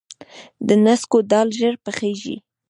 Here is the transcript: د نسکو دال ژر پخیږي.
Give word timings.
د 0.67 0.69
نسکو 0.85 1.19
دال 1.31 1.47
ژر 1.59 1.73
پخیږي. 1.85 2.35